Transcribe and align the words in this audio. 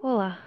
Olá, 0.00 0.38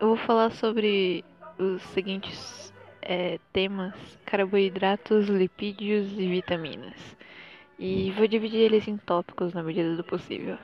eu 0.00 0.08
vou 0.08 0.16
falar 0.16 0.50
sobre 0.52 1.22
os 1.58 1.82
seguintes 1.92 2.72
é, 3.02 3.38
temas: 3.52 3.94
carboidratos, 4.24 5.28
lipídios 5.28 6.10
e 6.12 6.26
vitaminas. 6.26 6.96
E 7.78 8.10
vou 8.12 8.26
dividir 8.26 8.60
eles 8.60 8.88
em 8.88 8.96
tópicos 8.96 9.52
na 9.52 9.62
medida 9.62 9.96
do 9.96 10.02
possível. 10.02 10.56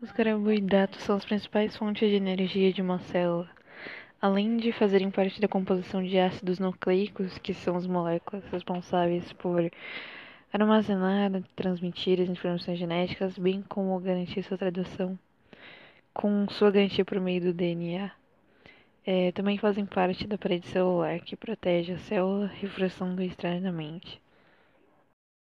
Os 0.00 0.12
carboidratos 0.12 1.02
são 1.02 1.16
as 1.16 1.24
principais 1.24 1.76
fontes 1.76 2.08
de 2.08 2.14
energia 2.14 2.72
de 2.72 2.80
uma 2.80 3.00
célula. 3.00 3.50
Além 4.22 4.56
de 4.56 4.70
fazerem 4.70 5.10
parte 5.10 5.40
da 5.40 5.48
composição 5.48 6.00
de 6.00 6.16
ácidos 6.16 6.60
nucleicos, 6.60 7.38
que 7.38 7.54
são 7.54 7.76
as 7.76 7.88
moléculas 7.88 8.44
responsáveis 8.52 9.32
por 9.32 9.68
armazenar, 10.52 11.42
transmitir 11.56 12.20
as 12.20 12.28
informações 12.28 12.78
genéticas, 12.78 13.36
bem 13.36 13.62
como 13.68 13.98
garantir 13.98 14.44
sua 14.44 14.56
tradução 14.56 15.18
com 16.14 16.48
sua 16.50 16.70
garantia 16.70 17.04
por 17.04 17.20
meio 17.20 17.40
do 17.40 17.52
DNA. 17.54 18.10
É, 19.04 19.32
também 19.32 19.58
fazem 19.58 19.86
parte 19.86 20.26
da 20.26 20.38
parede 20.38 20.66
celular 20.66 21.20
que 21.20 21.36
protege 21.36 21.92
a 21.94 21.98
célula, 21.98 22.46
reforçando 22.46 23.22
externamente. 23.22 24.20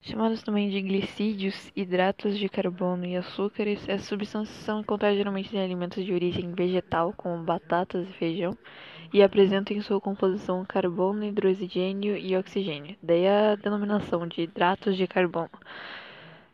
Chamados 0.02 0.42
também 0.42 0.68
de 0.68 0.82
glicídios, 0.82 1.72
hidratos 1.74 2.38
de 2.38 2.48
carbono 2.48 3.06
e 3.06 3.16
açúcares, 3.16 3.88
essas 3.88 4.06
substâncias 4.06 4.58
são 4.58 4.80
encontradas 4.80 5.16
geralmente 5.16 5.56
em 5.56 5.60
alimentos 5.60 6.04
de 6.04 6.12
origem 6.12 6.52
vegetal, 6.52 7.14
como 7.16 7.42
batatas 7.42 8.06
e 8.06 8.12
feijão, 8.12 8.56
e 9.14 9.22
apresentam 9.22 9.74
em 9.74 9.80
sua 9.80 10.00
composição 10.00 10.64
carbono, 10.66 11.24
hidrogênio 11.24 12.16
e 12.18 12.36
oxigênio, 12.36 12.96
daí 13.02 13.26
a 13.26 13.56
denominação 13.56 14.26
de 14.28 14.42
hidratos 14.42 14.94
de 14.96 15.06
carbono. 15.06 15.50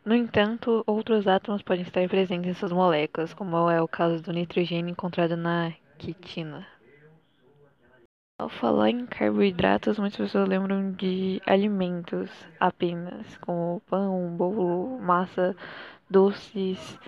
No 0.03 0.15
entanto, 0.15 0.83
outros 0.87 1.27
átomos 1.27 1.61
podem 1.61 1.83
estar 1.83 2.07
presentes 2.09 2.49
em 2.49 2.53
suas 2.55 2.71
moléculas, 2.71 3.35
como 3.35 3.69
é 3.69 3.79
o 3.79 3.87
caso 3.87 4.21
do 4.23 4.33
nitrogênio 4.33 4.91
encontrado 4.91 5.37
na 5.37 5.73
quitina. 5.99 6.65
Ao 8.39 8.49
falar 8.49 8.89
em 8.89 9.05
carboidratos, 9.05 9.99
muitas 9.99 10.17
pessoas 10.17 10.49
lembram 10.49 10.91
de 10.93 11.39
alimentos 11.45 12.31
apenas, 12.59 13.37
como 13.37 13.79
pão, 13.87 14.35
bolo, 14.35 14.99
massa, 14.99 15.55
doces. 16.09 16.99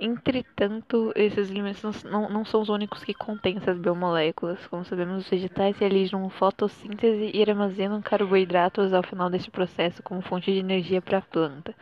Entretanto, 0.00 1.12
esses 1.16 1.50
alimentos 1.50 2.04
não, 2.04 2.28
não 2.28 2.44
são 2.44 2.60
os 2.60 2.68
únicos 2.68 3.02
que 3.02 3.12
contêm 3.12 3.56
essas 3.56 3.76
biomoléculas. 3.76 4.64
Como 4.68 4.84
sabemos, 4.84 5.24
os 5.24 5.28
vegetais 5.28 5.76
realizam 5.76 6.30
fotossíntese 6.30 7.32
e 7.34 7.42
armazenam 7.42 8.00
carboidratos 8.00 8.92
ao 8.92 9.02
final 9.02 9.28
desse 9.28 9.50
processo 9.50 10.00
como 10.04 10.22
fonte 10.22 10.52
de 10.52 10.60
energia 10.60 11.02
para 11.02 11.18
a 11.18 11.22
planta. 11.22 11.74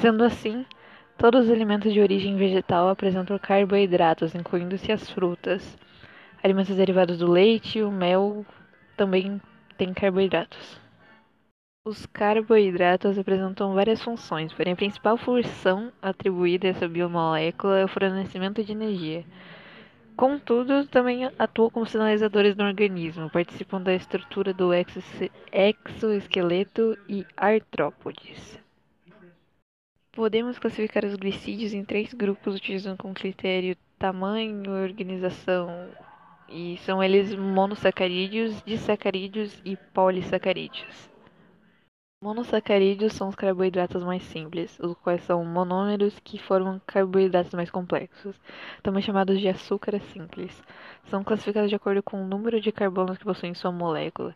Sendo 0.00 0.22
assim, 0.22 0.64
todos 1.16 1.46
os 1.46 1.50
alimentos 1.50 1.92
de 1.92 2.00
origem 2.00 2.36
vegetal 2.36 2.88
apresentam 2.88 3.36
carboidratos, 3.36 4.32
incluindo-se 4.32 4.92
as 4.92 5.10
frutas. 5.10 5.76
Alimentos 6.40 6.76
derivados 6.76 7.18
do 7.18 7.28
leite, 7.28 7.82
o 7.82 7.90
mel 7.90 8.46
também 8.96 9.42
têm 9.76 9.92
carboidratos. 9.92 10.80
Os 11.84 12.06
carboidratos 12.06 13.18
apresentam 13.18 13.74
várias 13.74 14.00
funções, 14.00 14.52
porém 14.52 14.74
a 14.74 14.76
principal 14.76 15.16
função 15.16 15.90
atribuída 16.00 16.68
a 16.68 16.70
essa 16.70 16.86
biomolécula 16.86 17.80
é 17.80 17.84
o 17.84 17.88
fornecimento 17.88 18.62
de 18.62 18.70
energia. 18.70 19.24
Contudo, 20.16 20.86
também 20.86 21.24
atuam 21.36 21.70
como 21.70 21.86
sinalizadores 21.86 22.54
no 22.54 22.64
organismo, 22.64 23.28
participam 23.30 23.82
da 23.82 23.94
estrutura 23.94 24.54
do 24.54 24.70
exoesqueleto 24.72 26.96
e 27.08 27.26
artrópodes. 27.36 28.67
Podemos 30.18 30.58
classificar 30.58 31.04
os 31.04 31.14
glicídios 31.14 31.72
em 31.72 31.84
três 31.84 32.12
grupos 32.12 32.56
utilizando 32.56 32.98
como 32.98 33.14
critério 33.14 33.76
tamanho 34.00 34.68
organização. 34.68 35.70
E 36.48 36.76
são 36.78 37.00
eles 37.00 37.32
monossacarídeos, 37.36 38.60
disacarídeos 38.66 39.62
e 39.64 39.76
polissacarídeos. 39.76 41.08
Monossacarídeos 42.20 43.12
são 43.12 43.28
os 43.28 43.36
carboidratos 43.36 44.02
mais 44.02 44.24
simples, 44.24 44.76
os 44.80 44.94
quais 44.94 45.22
são 45.22 45.44
monômeros 45.44 46.18
que 46.18 46.36
formam 46.36 46.82
carboidratos 46.84 47.54
mais 47.54 47.70
complexos, 47.70 48.34
também 48.82 49.00
chamados 49.00 49.38
de 49.38 49.46
açúcares 49.46 50.02
simples. 50.12 50.64
São 51.04 51.22
classificados 51.22 51.70
de 51.70 51.76
acordo 51.76 52.02
com 52.02 52.20
o 52.20 52.26
número 52.26 52.60
de 52.60 52.72
carbonos 52.72 53.18
que 53.18 53.24
possuem 53.24 53.52
em 53.52 53.54
sua 53.54 53.70
molécula. 53.70 54.34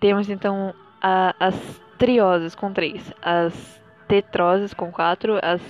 Temos 0.00 0.30
então 0.30 0.74
a, 1.02 1.36
as 1.38 1.82
trioses 1.98 2.54
com 2.54 2.72
três, 2.72 3.12
as 3.20 3.84
tetroses 4.08 4.72
com 4.74 4.90
4, 4.90 5.38
as 5.42 5.60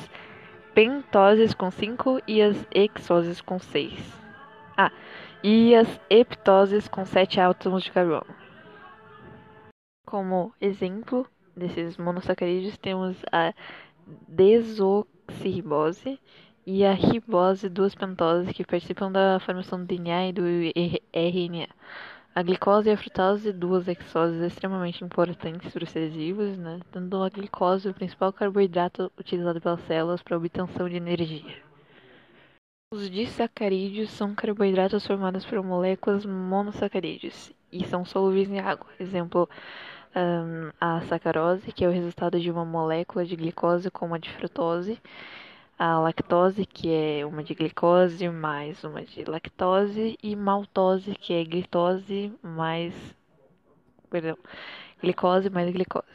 pentoses 0.75 1.55
com 1.55 1.71
5 1.71 2.21
e 2.27 2.43
as 2.43 2.67
hexoses 2.71 3.41
com 3.41 3.59
6. 3.59 3.93
Ah, 4.77 4.93
e 5.43 5.75
as 5.75 6.01
heptoses 6.11 6.87
com 6.89 7.05
7 7.05 7.41
átomos 7.41 7.83
de 7.85 7.93
carbono. 7.93 8.35
Como 10.07 10.53
exemplo 10.61 11.27
desses 11.57 11.97
monossacarídeos 11.97 12.77
temos 12.79 13.17
a 13.33 13.55
desoxirribose 14.29 16.21
e 16.67 16.85
a 16.85 16.93
ribose 16.93 17.69
duas 17.69 17.95
pentoses 17.95 18.53
que 18.53 18.65
participam 18.65 19.11
da 19.11 19.39
formação 19.41 19.79
do 19.79 19.87
DNA 19.87 20.29
e 20.29 20.33
do 20.33 20.43
RNA. 21.13 21.69
A 22.37 22.43
glicose 22.43 22.91
e 22.91 22.93
a 22.93 22.99
frutose, 22.99 23.51
duas 23.51 23.89
hexoses 23.89 24.43
extremamente 24.43 25.03
importantes 25.03 25.73
para 25.73 25.85
os 25.85 25.89
seres 25.89 26.15
vivos, 26.15 26.59
né? 26.59 26.81
Dando 26.93 27.23
a 27.23 27.31
glicose 27.31 27.89
o 27.89 27.95
principal 27.95 28.31
carboidrato 28.31 29.11
utilizado 29.19 29.59
pelas 29.59 29.81
células 29.85 30.23
para 30.23 30.35
a 30.35 30.39
obtenção 30.39 30.87
de 30.87 30.97
energia. 30.97 31.57
Os 32.93 33.09
disacarídeos 33.09 34.11
são 34.11 34.35
carboidratos 34.35 35.07
formados 35.07 35.47
por 35.47 35.65
moléculas 35.65 36.27
monossacarídeos 36.27 37.55
e 37.73 37.87
são 37.87 38.05
solúveis 38.05 38.51
em 38.51 38.61
água. 38.61 38.89
Exemplo, 39.01 39.49
um, 40.15 40.71
a 40.79 41.01
sacarose, 41.07 41.73
que 41.73 41.87
é 41.87 41.89
o 41.89 41.91
resultado 41.91 42.39
de 42.39 42.51
uma 42.51 42.67
molécula 42.67 43.25
de 43.25 43.35
glicose 43.35 43.91
como 43.91 44.15
a 44.15 44.19
de 44.19 44.29
frutose, 44.29 45.01
a 45.79 45.99
lactose, 45.99 46.65
que 46.65 46.91
é 46.91 47.27
uma 47.27 47.45
de 47.45 47.55
glicose 47.55 48.29
mais 48.31 48.83
uma 48.83 49.03
de 49.03 49.25
lactose, 49.25 50.19
e 50.23 50.35
maltose, 50.35 51.15
que 51.15 51.35
é 51.35 51.45
glicose 51.45 52.33
mais. 52.43 52.95
Perdão, 54.09 54.39
glicose 55.03 55.51
mais 55.51 55.71
glicose. 55.71 56.07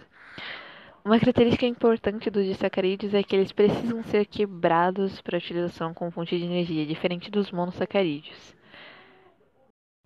Uma 1.04 1.20
característica 1.20 1.66
importante 1.66 2.30
dos 2.30 2.46
disacarídeos 2.46 3.14
é 3.14 3.24
que 3.24 3.36
eles 3.36 3.52
precisam 3.52 4.04
ser 4.04 4.26
quebrados 4.26 5.22
para 5.22 5.38
utilização 5.38 5.94
como 5.94 6.12
fonte 6.12 6.38
de 6.38 6.46
energia, 6.46 6.86
diferente 6.86 7.30
dos 7.30 7.52
monossacarídeos. 7.52 8.56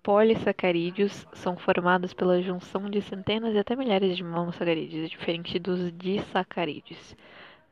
Polissacarídeos 0.02 1.26
são 1.32 1.56
formados 1.56 2.14
pela 2.14 2.40
junção 2.40 2.88
de 2.88 3.02
centenas 3.02 3.54
e 3.54 3.58
até 3.58 3.74
milhares 3.74 4.16
de 4.16 4.24
monossacarídeos, 4.24 5.10
diferente 5.10 5.58
dos 5.58 5.92
disacarídeos 5.92 7.16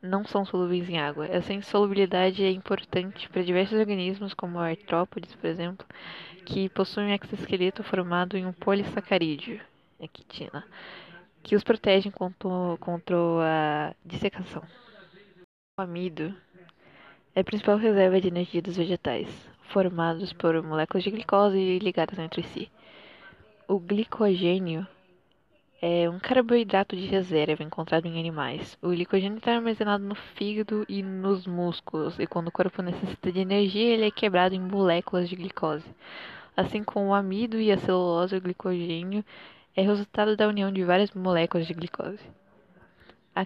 não 0.01 0.25
são 0.25 0.45
solúveis 0.45 0.89
em 0.89 0.99
água. 0.99 1.25
Essa 1.25 1.53
insolubilidade 1.53 2.43
é 2.43 2.51
importante 2.51 3.27
para 3.29 3.43
diversos 3.43 3.77
organismos, 3.77 4.33
como 4.33 4.59
artrópodes, 4.59 5.33
por 5.35 5.47
exemplo, 5.47 5.85
que 6.45 6.69
possuem 6.69 7.07
um 7.07 7.13
exoesqueleto 7.13 7.83
formado 7.83 8.37
em 8.37 8.45
um 8.45 8.53
polissacarídeo, 8.53 9.59
a 10.01 10.07
quitina, 10.07 10.63
que 11.41 11.55
os 11.55 11.63
protegem 11.63 12.11
contra, 12.11 12.49
contra 12.79 13.15
a 13.15 13.93
dissecação. 14.05 14.63
O 15.77 15.81
amido 15.81 16.33
é 17.35 17.41
a 17.41 17.43
principal 17.43 17.77
reserva 17.77 18.21
de 18.21 18.27
energia 18.27 18.61
dos 18.61 18.77
vegetais, 18.77 19.27
formados 19.63 20.31
por 20.31 20.61
moléculas 20.63 21.03
de 21.03 21.11
glicose 21.11 21.79
ligadas 21.79 22.17
entre 22.19 22.43
si. 22.43 22.71
O 23.67 23.79
glicogênio 23.79 24.87
é 25.81 26.09
um 26.09 26.19
carboidrato 26.19 26.95
de 26.95 27.05
reserva 27.05 27.63
encontrado 27.63 28.05
em 28.05 28.19
animais. 28.19 28.77
O 28.81 28.89
glicogênio 28.89 29.37
está 29.37 29.53
armazenado 29.53 30.03
no 30.03 30.15
fígado 30.15 30.85
e 30.87 31.03
nos 31.03 31.45
músculos, 31.45 32.17
e 32.19 32.25
quando 32.25 32.47
o 32.47 32.51
corpo 32.51 32.81
necessita 32.81 33.31
de 33.31 33.39
energia, 33.39 33.93
ele 33.93 34.07
é 34.07 34.11
quebrado 34.11 34.55
em 34.55 34.59
moléculas 34.59 35.27
de 35.27 35.35
glicose. 35.35 35.85
Assim 36.55 36.83
como 36.83 37.07
o 37.07 37.13
amido 37.13 37.59
e 37.59 37.71
a 37.71 37.77
celulose, 37.77 38.35
o 38.35 38.41
glicogênio 38.41 39.23
é 39.75 39.81
resultado 39.81 40.37
da 40.37 40.47
união 40.47 40.71
de 40.71 40.83
várias 40.83 41.11
moléculas 41.11 41.67
de 41.67 41.73
glicose. 41.73 42.23
A, 43.35 43.45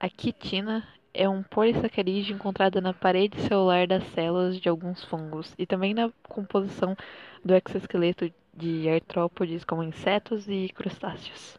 a 0.00 0.08
quitina 0.08 0.86
é 1.12 1.28
um 1.28 1.42
polissacarídeo 1.42 2.34
encontrado 2.34 2.80
na 2.80 2.94
parede 2.94 3.38
celular 3.42 3.86
das 3.86 4.04
células 4.08 4.58
de 4.58 4.68
alguns 4.68 5.04
fungos 5.04 5.54
e 5.58 5.66
também 5.66 5.92
na 5.92 6.10
composição 6.22 6.96
do 7.44 7.54
exoesqueleto 7.54 8.32
de 8.54 8.88
artrópodes 8.88 9.64
como 9.64 9.82
insetos 9.82 10.48
e 10.48 10.68
crustáceos. 10.74 11.58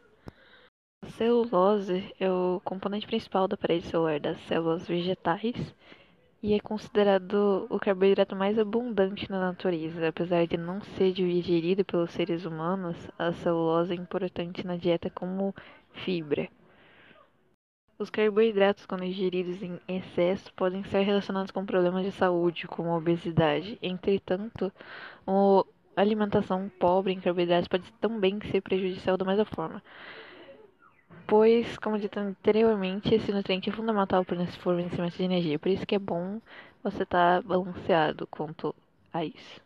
A 1.03 1.09
celulose 1.09 2.13
é 2.19 2.29
o 2.29 2.61
componente 2.63 3.07
principal 3.07 3.47
da 3.47 3.57
parede 3.57 3.87
celular 3.87 4.19
das 4.19 4.39
células 4.41 4.87
vegetais 4.87 5.75
e 6.43 6.53
é 6.53 6.59
considerado 6.59 7.67
o 7.69 7.79
carboidrato 7.79 8.35
mais 8.35 8.57
abundante 8.57 9.29
na 9.29 9.39
natureza. 9.39 10.07
Apesar 10.07 10.45
de 10.47 10.57
não 10.57 10.81
ser 10.81 11.11
digerido 11.13 11.85
pelos 11.85 12.11
seres 12.11 12.45
humanos, 12.45 12.95
a 13.17 13.31
celulose 13.31 13.93
é 13.93 13.95
importante 13.95 14.65
na 14.65 14.75
dieta 14.75 15.09
como 15.09 15.55
fibra. 15.93 16.49
Os 17.99 18.09
carboidratos, 18.09 18.87
quando 18.87 19.03
ingeridos 19.03 19.61
em 19.61 19.79
excesso, 19.87 20.51
podem 20.55 20.83
ser 20.85 21.01
relacionados 21.01 21.51
com 21.51 21.63
problemas 21.63 22.03
de 22.03 22.11
saúde, 22.11 22.67
como 22.67 22.97
obesidade. 22.97 23.77
Entretanto, 23.79 24.73
a 25.95 26.01
alimentação 26.01 26.69
pobre 26.79 27.13
em 27.13 27.19
carboidratos 27.19 27.67
pode 27.67 27.91
também 27.93 28.39
ser 28.51 28.61
prejudicial 28.61 29.17
da 29.17 29.25
mesma 29.25 29.45
forma. 29.45 29.83
Pois, 31.27 31.77
como 31.77 31.97
dito 31.97 32.19
anteriormente, 32.19 33.15
esse 33.15 33.31
nutriente 33.31 33.69
é 33.69 33.73
fundamental 33.73 34.25
para 34.25 34.41
o 34.41 34.47
fornecimento 34.47 35.15
de 35.15 35.23
energia. 35.23 35.59
Por 35.59 35.69
isso 35.69 35.85
que 35.85 35.95
é 35.95 35.99
bom 35.99 36.41
você 36.83 37.03
estar 37.03 37.41
tá 37.41 37.47
balanceado 37.47 38.27
quanto 38.27 38.75
a 39.13 39.23
isso. 39.23 39.61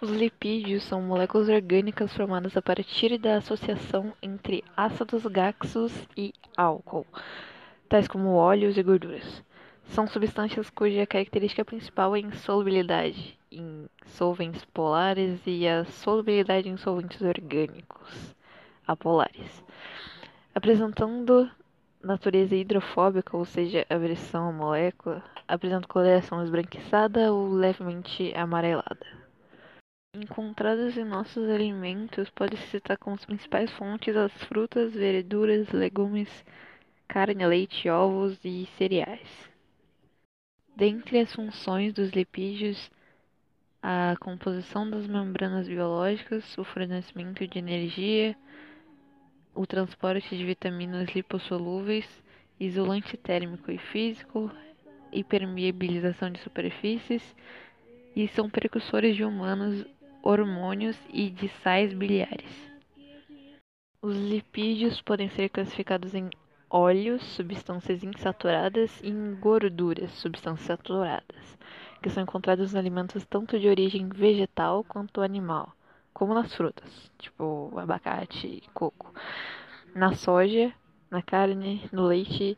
Os 0.00 0.10
lipídios 0.10 0.84
são 0.84 1.02
moléculas 1.02 1.50
orgânicas 1.50 2.14
formadas 2.14 2.56
a 2.56 2.62
partir 2.62 3.18
da 3.18 3.36
associação 3.36 4.14
entre 4.22 4.64
ácidos 4.74 5.26
gaxos 5.26 5.92
e 6.16 6.32
álcool, 6.56 7.06
tais 7.86 8.08
como 8.08 8.30
óleos 8.30 8.78
e 8.78 8.82
gorduras. 8.82 9.44
São 9.90 10.06
substâncias 10.06 10.70
cuja 10.70 11.04
característica 11.04 11.64
principal 11.64 12.14
é 12.14 12.20
a 12.20 12.22
insolubilidade 12.22 13.36
em 13.50 13.88
solventes 14.06 14.64
polares 14.66 15.40
e 15.44 15.66
a 15.66 15.84
solubilidade 15.84 16.68
em 16.68 16.76
solventes 16.76 17.20
orgânicos 17.20 18.36
apolares, 18.86 19.64
apresentando 20.54 21.50
natureza 22.00 22.54
hidrofóbica, 22.54 23.36
ou 23.36 23.44
seja, 23.44 23.84
aversão 23.90 24.50
à 24.50 24.52
molécula, 24.52 25.24
apresenta 25.48 25.88
coloração 25.88 26.40
esbranquiçada 26.44 27.32
ou 27.32 27.48
levemente 27.48 28.32
amarelada. 28.36 29.06
Encontradas 30.14 30.96
em 30.96 31.04
nossos 31.04 31.50
alimentos, 31.50 32.30
pode-se 32.30 32.64
citar 32.68 32.96
como 32.96 33.16
as 33.16 33.24
principais 33.24 33.72
fontes 33.72 34.16
as 34.16 34.32
frutas, 34.44 34.94
verduras, 34.94 35.68
legumes, 35.72 36.44
carne, 37.08 37.44
leite, 37.44 37.90
ovos 37.90 38.38
e 38.44 38.66
cereais. 38.78 39.49
Dentre 40.80 41.18
as 41.18 41.34
funções 41.34 41.92
dos 41.92 42.08
lipídios, 42.08 42.90
a 43.82 44.16
composição 44.18 44.88
das 44.88 45.06
membranas 45.06 45.68
biológicas, 45.68 46.56
o 46.56 46.64
fornecimento 46.64 47.46
de 47.46 47.58
energia, 47.58 48.34
o 49.54 49.66
transporte 49.66 50.34
de 50.34 50.42
vitaminas 50.42 51.10
lipossolúveis, 51.10 52.08
isolante 52.58 53.14
térmico 53.18 53.70
e 53.70 53.76
físico, 53.76 54.50
impermeabilização 55.12 56.30
de 56.30 56.40
superfícies 56.40 57.36
e 58.16 58.26
são 58.28 58.48
precursores 58.48 59.14
de 59.14 59.22
humanos 59.22 59.84
hormônios 60.22 60.96
e 61.12 61.28
de 61.28 61.48
sais 61.62 61.92
biliares. 61.92 62.70
Os 64.00 64.16
lipídios 64.16 65.02
podem 65.02 65.28
ser 65.28 65.50
classificados 65.50 66.14
em 66.14 66.30
óleos, 66.70 67.22
substâncias 67.34 68.04
insaturadas, 68.04 69.00
e 69.02 69.08
em 69.08 69.34
gorduras, 69.34 70.12
substâncias 70.12 70.66
saturadas, 70.66 71.58
que 72.00 72.08
são 72.08 72.22
encontrados 72.22 72.72
nos 72.72 72.76
alimentos 72.76 73.26
tanto 73.26 73.58
de 73.58 73.68
origem 73.68 74.08
vegetal 74.08 74.84
quanto 74.84 75.20
animal, 75.20 75.72
como 76.14 76.32
nas 76.32 76.54
frutas, 76.54 77.10
tipo 77.18 77.72
abacate 77.76 78.62
coco, 78.72 79.12
na 79.94 80.14
soja, 80.14 80.72
na 81.10 81.20
carne, 81.20 81.88
no 81.92 82.06
leite 82.06 82.56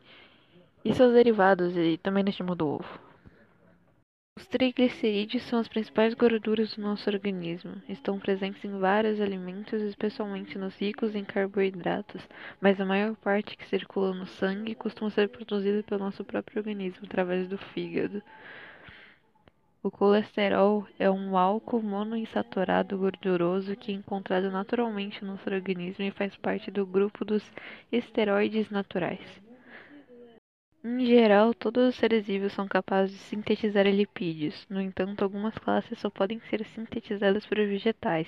e 0.85 0.93
seus 0.93 1.13
derivados, 1.13 1.75
e 1.75 1.97
também 1.97 2.23
no 2.23 2.29
estimo 2.29 2.55
do 2.55 2.67
ovo. 2.67 3.12
Os 4.35 4.47
triglicerídeos 4.47 5.43
são 5.43 5.59
as 5.59 5.67
principais 5.67 6.15
gorduras 6.15 6.75
do 6.75 6.81
nosso 6.81 7.07
organismo. 7.07 7.79
Estão 7.87 8.19
presentes 8.19 8.65
em 8.65 8.79
vários 8.79 9.21
alimentos, 9.21 9.79
especialmente 9.81 10.57
nos 10.57 10.75
ricos 10.75 11.15
em 11.15 11.23
carboidratos, 11.23 12.27
mas 12.59 12.81
a 12.81 12.85
maior 12.85 13.15
parte 13.15 13.55
que 13.55 13.65
circula 13.67 14.11
no 14.11 14.25
sangue 14.25 14.73
costuma 14.73 15.11
ser 15.11 15.29
produzida 15.29 15.83
pelo 15.83 16.05
nosso 16.05 16.25
próprio 16.25 16.57
organismo 16.59 17.05
através 17.05 17.47
do 17.47 17.59
fígado. 17.59 18.23
O 19.83 19.91
colesterol 19.91 20.87
é 20.97 21.11
um 21.11 21.37
álcool 21.37 21.83
monoinsaturado 21.83 22.97
gorduroso 22.97 23.75
que 23.75 23.91
é 23.91 23.95
encontrado 23.95 24.49
naturalmente 24.49 25.23
no 25.23 25.33
nosso 25.33 25.47
organismo 25.47 26.03
e 26.03 26.11
faz 26.11 26.35
parte 26.37 26.71
do 26.71 26.87
grupo 26.87 27.23
dos 27.23 27.43
esteroides 27.91 28.69
naturais. 28.71 29.21
Em 30.85 31.05
geral, 31.05 31.53
todos 31.53 31.87
os 31.87 31.95
seres 31.95 32.25
vivos 32.27 32.51
são 32.51 32.67
capazes 32.67 33.13
de 33.13 33.23
sintetizar 33.23 33.87
lipídios. 33.87 34.67
No 34.69 34.81
entanto, 34.81 35.23
algumas 35.23 35.57
classes 35.57 35.97
só 35.97 36.09
podem 36.09 36.41
ser 36.41 36.65
sintetizadas 36.65 37.45
por 37.45 37.55
vegetais, 37.55 38.27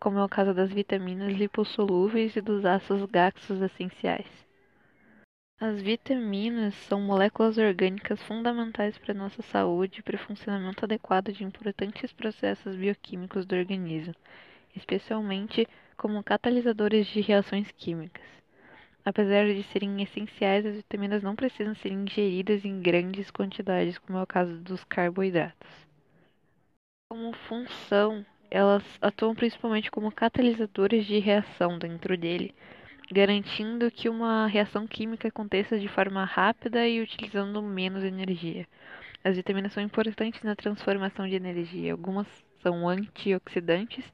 como 0.00 0.18
é 0.18 0.24
o 0.24 0.28
caso 0.28 0.54
das 0.54 0.72
vitaminas 0.72 1.30
lipossolúveis 1.34 2.34
e 2.34 2.40
dos 2.40 2.64
ácidos 2.64 3.04
gaxos 3.10 3.60
essenciais. 3.60 4.26
As 5.60 5.82
vitaminas 5.82 6.74
são 6.74 6.98
moléculas 6.98 7.58
orgânicas 7.58 8.22
fundamentais 8.22 8.96
para 8.96 9.12
a 9.12 9.14
nossa 9.14 9.42
saúde 9.42 10.00
e 10.00 10.02
para 10.02 10.16
o 10.16 10.18
funcionamento 10.18 10.86
adequado 10.86 11.30
de 11.30 11.44
importantes 11.44 12.10
processos 12.10 12.74
bioquímicos 12.74 13.44
do 13.44 13.54
organismo, 13.54 14.14
especialmente 14.74 15.68
como 15.94 16.24
catalisadores 16.24 17.06
de 17.06 17.20
reações 17.20 17.70
químicas. 17.70 18.41
Apesar 19.04 19.46
de 19.46 19.62
serem 19.64 20.00
essenciais, 20.00 20.64
as 20.64 20.76
vitaminas 20.76 21.22
não 21.22 21.34
precisam 21.34 21.74
ser 21.74 21.90
ingeridas 21.90 22.64
em 22.64 22.80
grandes 22.80 23.30
quantidades, 23.30 23.98
como 23.98 24.18
é 24.18 24.22
o 24.22 24.26
caso 24.26 24.56
dos 24.58 24.84
carboidratos. 24.84 25.68
Como 27.10 27.32
função, 27.32 28.24
elas 28.50 28.84
atuam 29.00 29.34
principalmente 29.34 29.90
como 29.90 30.12
catalisadores 30.12 31.04
de 31.04 31.18
reação 31.18 31.78
dentro 31.78 32.16
dele, 32.16 32.54
garantindo 33.10 33.90
que 33.90 34.08
uma 34.08 34.46
reação 34.46 34.86
química 34.86 35.28
aconteça 35.28 35.78
de 35.78 35.88
forma 35.88 36.24
rápida 36.24 36.86
e 36.86 37.00
utilizando 37.02 37.60
menos 37.60 38.04
energia. 38.04 38.66
As 39.24 39.36
vitaminas 39.36 39.72
são 39.72 39.82
importantes 39.82 40.42
na 40.42 40.54
transformação 40.56 41.28
de 41.28 41.34
energia. 41.34 41.92
Algumas 41.92 42.26
são 42.60 42.88
antioxidantes 42.88 44.04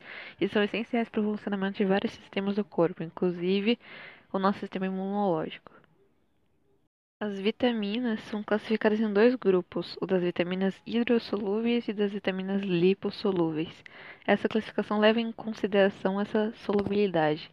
e 0.40 0.48
são 0.48 0.62
essenciais 0.62 1.08
para 1.08 1.20
o 1.20 1.24
funcionamento 1.24 1.76
de 1.76 1.84
vários 1.84 2.12
sistemas 2.12 2.56
do 2.56 2.64
corpo, 2.64 3.02
inclusive 3.02 3.78
o 4.32 4.38
nosso 4.38 4.60
sistema 4.60 4.86
imunológico. 4.86 5.72
As 7.20 7.38
vitaminas 7.40 8.20
são 8.30 8.44
classificadas 8.44 9.00
em 9.00 9.12
dois 9.12 9.34
grupos, 9.34 9.96
o 10.00 10.06
das 10.06 10.22
vitaminas 10.22 10.80
hidrossolúveis 10.86 11.88
e 11.88 11.92
das 11.92 12.12
vitaminas 12.12 12.62
lipossolúveis. 12.62 13.82
Essa 14.24 14.48
classificação 14.48 15.00
leva 15.00 15.20
em 15.20 15.32
consideração 15.32 16.20
essa 16.20 16.52
solubilidade. 16.64 17.50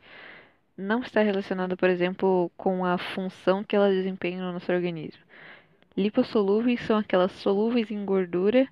Não 0.77 1.01
está 1.01 1.23
relacionada, 1.23 1.75
por 1.75 1.89
exemplo, 1.89 2.51
com 2.55 2.85
a 2.85 2.97
função 2.97 3.63
que 3.63 3.75
elas 3.75 3.95
desempenham 3.95 4.45
no 4.45 4.53
nosso 4.53 4.71
organismo. 4.71 5.23
Lipossolúveis 5.97 6.81
são 6.81 6.97
aquelas 6.99 7.31
solúveis 7.31 7.89
em 7.89 8.05
gordura 8.05 8.67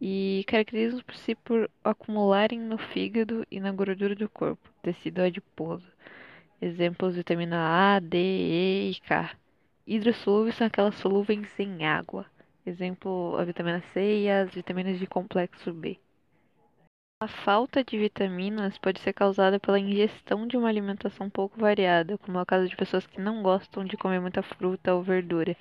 e 0.00 0.44
caracterizam-se 0.48 1.36
por 1.36 1.70
acumularem 1.84 2.58
no 2.58 2.78
fígado 2.78 3.46
e 3.50 3.60
na 3.60 3.70
gordura 3.70 4.16
do 4.16 4.28
corpo, 4.28 4.68
tecido 4.82 5.20
adiposo. 5.20 5.93
Exemplos: 6.64 7.14
vitamina 7.14 7.58
A, 7.94 8.00
D, 8.00 8.16
E 8.16 8.90
e 8.92 8.94
K. 9.00 9.36
Hidrossolúveis 9.86 10.54
são 10.54 10.66
aquelas 10.66 10.94
solúveis 10.94 11.60
em 11.60 11.84
água. 11.84 12.24
Exemplo: 12.64 13.36
a 13.36 13.44
vitamina 13.44 13.82
C 13.92 14.22
e 14.22 14.30
as 14.30 14.54
vitaminas 14.54 14.98
de 14.98 15.06
complexo 15.06 15.74
B. 15.74 15.98
A 17.20 17.28
falta 17.28 17.84
de 17.84 17.98
vitaminas 17.98 18.78
pode 18.78 18.98
ser 19.00 19.12
causada 19.12 19.60
pela 19.60 19.78
ingestão 19.78 20.46
de 20.46 20.56
uma 20.56 20.70
alimentação 20.70 21.28
pouco 21.28 21.60
variada, 21.60 22.16
como 22.16 22.38
é 22.38 22.42
o 22.42 22.46
caso 22.46 22.66
de 22.66 22.76
pessoas 22.76 23.06
que 23.06 23.20
não 23.20 23.42
gostam 23.42 23.84
de 23.84 23.98
comer 23.98 24.20
muita 24.20 24.42
fruta 24.42 24.94
ou 24.94 25.02
verdura, 25.02 25.54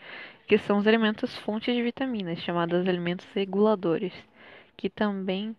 que 0.47 0.57
são 0.57 0.77
os 0.77 0.87
alimentos 0.87 1.37
fontes 1.39 1.75
de 1.75 1.83
vitaminas, 1.83 2.39
chamados 2.39 2.87
alimentos 2.87 3.25
reguladores, 3.33 4.13
que 4.77 4.89
também 4.89 5.53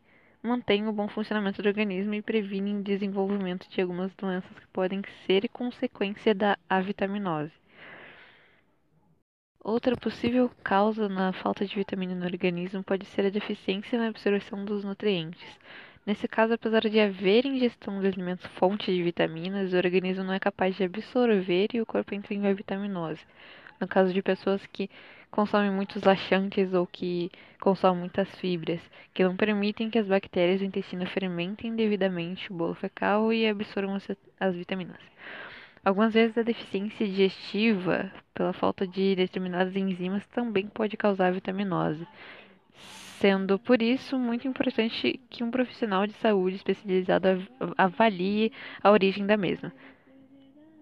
mantêm 0.45 0.87
o 0.87 0.93
bom 0.93 1.09
funcionamento 1.09 1.63
do 1.63 1.69
organismo 1.69 2.15
e 2.15 2.23
previnem 2.23 2.79
o 2.79 2.83
desenvolvimento 2.83 3.69
de 3.69 3.81
algumas 3.81 4.15
doenças 4.15 4.59
que 4.59 4.67
podem 4.67 5.03
ser 5.27 5.49
consequência 5.49 6.35
da 6.35 6.59
avitaminose. 6.69 7.53
Outra 9.59 9.97
possível 9.97 10.51
causa 10.63 11.09
na 11.09 11.33
falta 11.33 11.65
de 11.65 11.75
vitamina 11.75 12.15
no 12.15 12.27
organismo 12.27 12.85
pode 12.85 13.07
ser 13.07 13.25
a 13.25 13.31
deficiência 13.31 13.99
na 13.99 14.09
absorção 14.09 14.63
dos 14.63 14.85
nutrientes. 14.85 15.59
Nesse 16.05 16.29
caso, 16.29 16.53
apesar 16.53 16.83
de 16.83 17.01
haver 17.01 17.47
ingestão 17.47 17.99
de 17.99 18.07
alimentos 18.07 18.45
fontes 18.59 18.95
de 18.95 19.03
vitaminas, 19.03 19.73
o 19.73 19.77
organismo 19.77 20.25
não 20.25 20.35
é 20.35 20.39
capaz 20.39 20.77
de 20.77 20.85
absorver 20.85 21.69
e 21.73 21.81
o 21.81 21.87
corpo 21.87 22.15
entra 22.15 22.35
em 22.35 22.47
avitaminose. 22.47 23.23
No 23.81 23.89
caso 23.89 24.13
de 24.13 24.21
pessoas 24.21 24.65
que 24.67 24.91
consomem 25.35 25.69
muitos 25.69 26.01
laxantes 26.05 26.73
ou 26.73 26.87
que 26.87 27.29
consomem 27.61 27.99
muitas 27.99 28.33
fibras, 28.37 28.81
que 29.13 29.25
não 29.25 29.35
permitem 29.35 29.91
que 29.91 29.99
as 29.99 30.07
bactérias 30.07 30.61
do 30.61 30.65
intestino 30.65 31.05
fermentem 31.07 31.75
devidamente 31.75 32.53
o 32.53 32.55
bolo 32.55 32.75
fecal 32.75 33.33
e 33.33 33.49
absorvam 33.49 33.99
as 34.39 34.55
vitaminas. 34.55 35.01
Algumas 35.85 36.15
vezes 36.15 36.39
a 36.39 36.43
deficiência 36.43 37.05
digestiva, 37.05 38.13
pela 38.33 38.53
falta 38.53 38.87
de 38.87 39.17
determinadas 39.17 39.75
enzimas, 39.75 40.25
também 40.29 40.69
pode 40.69 40.97
causar 40.97 41.33
vitaminose, 41.33 42.07
sendo 43.19 43.59
por 43.59 43.83
isso 43.83 44.17
muito 44.17 44.47
importante 44.47 45.21
que 45.29 45.43
um 45.43 45.51
profissional 45.51 46.07
de 46.07 46.13
saúde 46.13 46.55
especializado 46.55 47.27
avalie 47.77 48.53
a 48.81 48.93
origem 48.93 49.27
da 49.27 49.37
mesma. 49.37 49.73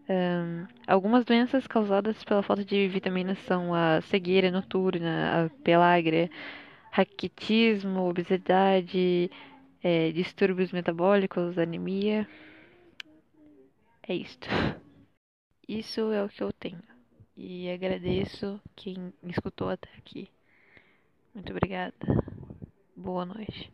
Um, 0.09 0.67
algumas 0.87 1.25
doenças 1.25 1.67
causadas 1.67 2.23
pela 2.25 2.43
falta 2.43 2.65
de 2.65 2.89
vitaminas 2.89 3.39
são 3.41 3.75
a 3.75 4.01
cegueira 4.03 4.51
noturna, 4.51 5.47
a 5.47 5.51
pelágria, 5.63 6.31
raquitismo, 6.91 8.09
obesidade, 8.09 9.31
é, 9.83 10.13
distúrbios 10.13 10.73
metabólicos, 10.73 11.59
anemia. 11.59 12.29
É 14.07 14.15
isto. 14.15 14.49
Isso 15.69 16.13
é 16.13 16.23
o 16.25 16.29
que 16.29 16.43
eu 16.43 16.53
tenho. 16.53 16.83
E 17.37 17.71
agradeço 17.71 18.61
quem 18.77 19.13
me 19.23 19.31
escutou 19.31 19.71
até 19.71 19.89
aqui. 19.97 20.29
Muito 21.35 21.51
obrigada. 21.51 21.95
Boa 22.95 23.25
noite. 23.25 23.73